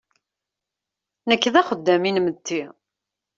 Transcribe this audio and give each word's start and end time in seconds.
Nekk 1.29 1.43
d 1.53 1.55
axeddam 1.61 2.03
inmetti. 2.09 2.61